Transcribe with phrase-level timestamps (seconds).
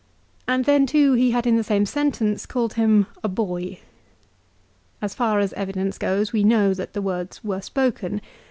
[0.47, 3.77] And then too he had in the same sentence called him a boy.
[4.99, 8.19] As far as evidence goes we know that the words were spoken.